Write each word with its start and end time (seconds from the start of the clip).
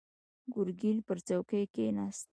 ګرګين 0.53 0.97
پر 1.07 1.17
څوکۍ 1.27 1.63
کېناست. 1.73 2.27